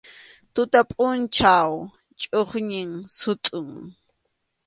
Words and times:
Tuta 0.53 0.79
pʼunchaw 0.89 1.71
chʼuqñin 2.21 2.91
sutʼun. 3.17 3.69